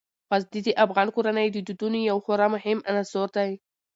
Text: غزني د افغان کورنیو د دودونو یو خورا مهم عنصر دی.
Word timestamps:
غزني 0.31 0.59
د 0.65 0.69
افغان 0.85 1.07
کورنیو 1.15 1.53
د 1.55 1.57
دودونو 1.67 1.99
یو 2.09 2.17
خورا 2.25 2.47
مهم 2.55 2.77
عنصر 2.91 3.27
دی. 3.37 3.51